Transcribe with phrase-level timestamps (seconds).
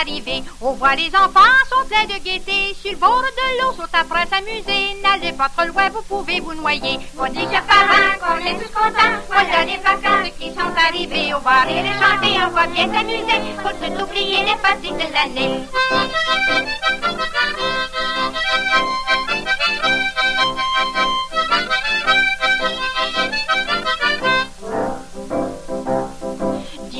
[0.00, 0.42] arrivés.
[0.60, 2.74] On voit les enfants sont pleins de gaieté.
[2.80, 4.96] Sur le bord de l'eau sont après s'amuser.
[5.02, 6.98] N'allez pas trop loin, vous pouvez vous noyer.
[7.18, 9.18] On dit que parents, qu'on est tous contents.
[9.28, 11.34] Voilà les vacances qui sont arrivées.
[11.34, 13.40] On va rire et chanter, on va bien s'amuser.
[13.62, 15.66] Faut tout oublier les fatigues de l'année.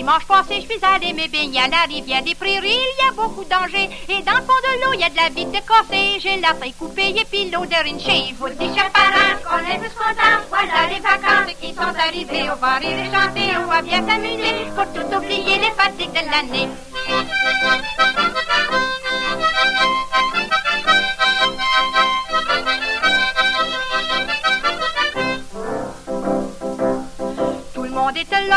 [0.02, 2.66] Dimanche passé, je suis allé me baigner à la rivière des prairies.
[2.74, 3.88] Il y a beaucoup de dangers.
[4.08, 6.18] Et dans le fond de l'eau, il y a de la bite de corsée.
[6.18, 8.34] J'ai la feuille coupée et puis l'eau de rinché.
[8.36, 10.42] Vous le chers parents, qu'on est tous contents.
[10.48, 12.50] Voilà les vacances qui sont arrivées.
[12.50, 14.66] On va rire et chanter, on va bien s'amuser.
[14.74, 16.68] Pour tout oublier les fatigues de l'année.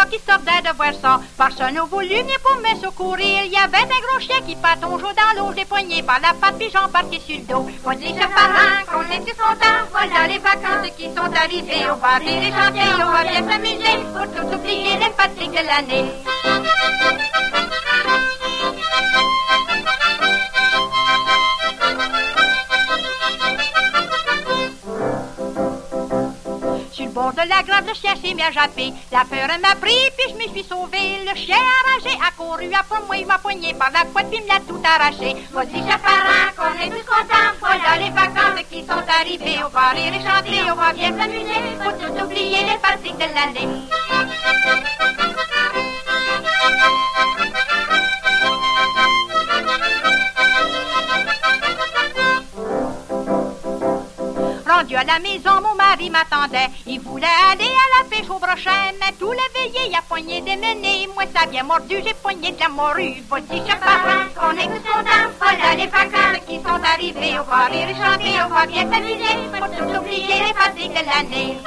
[0.09, 1.19] Qui sortait de voir ça.
[1.37, 3.43] Personne n'a voulu venir pour me secourir.
[3.45, 5.53] Il y avait un gros chien qui patauge dans l'eau.
[5.55, 7.69] J'ai poigné par la patte puis j'embarqué sur le dos.
[7.85, 9.85] On dit, parents, qu'on est tous contents.
[9.91, 11.85] Voilà les vacances qui sont arrivées.
[11.91, 13.97] On va rire et chanter, on va bien s'amuser.
[14.13, 16.05] Pour tout oublier les fatigues de l'année.
[27.35, 28.93] De la grave, le chien s'est mis à japper.
[29.11, 31.19] La peur m'a pris, puis je me suis sauvé.
[31.27, 34.47] Le chien enragé a couru après moi, il m'a poigné par la couette, puis me
[34.47, 35.35] l'a tout arraché.
[35.51, 36.01] Vas-y, chers
[36.55, 37.51] qu'on est tous contents.
[37.59, 39.59] Voilà les vacances qui sont arrivées.
[39.65, 41.61] On va rire et chanter, on va bien s'amuser.
[41.83, 45.24] Faut tout oublier les fatigues de l'année.
[54.75, 56.67] Rendu à la maison, mon mari m'attendait.
[56.85, 60.57] Il voulait aller à la pêche au brochet, mais tout l'éveillé, il a poigné des
[60.57, 61.07] menées.
[61.13, 63.23] Moi, ça bien mordu, j'ai poigné de la morue.
[63.29, 65.31] Vas-y, chers parents, qu'on est tous contents.
[65.39, 67.39] Voilà les vacances qui sont arrivées.
[67.39, 69.35] On va rire chanter, on va bien s'amuser.
[69.57, 71.57] Pour tout oublier les fatigues de l'année.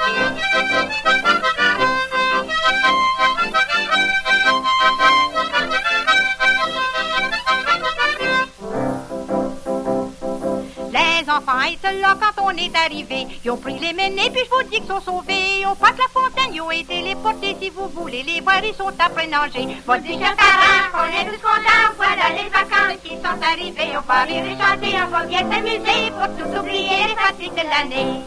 [11.29, 13.27] Enfants étaient là quand on est arrivé.
[13.43, 15.61] Ils ont pris les menées, puis je vous dis qu'ils sont sauvés.
[15.61, 17.55] Ils ont pas que la fontaine, ils ont été les porter.
[17.61, 19.67] Si vous voulez les voir, ils sont après nager.
[19.85, 21.93] Vas-y, chers parents, on est tous contents.
[21.97, 23.97] Voilà les vacances qui sont arrivées.
[23.97, 26.11] On va rire et chanter, on va bien s'amuser.
[26.11, 28.23] Pour tout oublier les fatigues de l'année.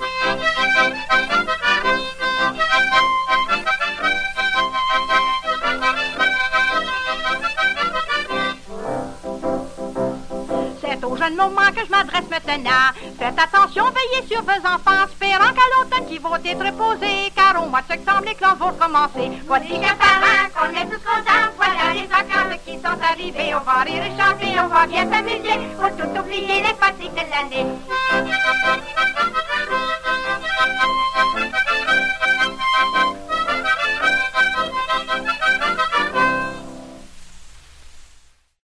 [11.31, 12.91] Moment que je m'adresse maintenant.
[13.17, 17.69] Faites attention, veillez sur vos enfants, espérant qu'à l'automne qu'ils vont être reposés, car au
[17.69, 19.31] mois de septembre, les clans vont commencer.
[19.47, 23.55] Voici chers parents, qu'on est tous contents, voilà les vacances qui sont arrivées.
[23.55, 27.31] On va rire et chanter, on va bien s'amuser, pour tout oublier les fatigues de
[27.31, 27.72] l'année.